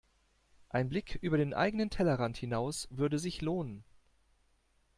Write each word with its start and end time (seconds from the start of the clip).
Ein 0.69 0.89
Blick 0.89 1.19
über 1.21 1.37
den 1.37 1.53
eigenen 1.53 1.91
Tellerrand 1.91 2.35
hinaus 2.35 2.87
würde 2.89 3.19
sich 3.19 3.41
lohnen. 3.41 3.83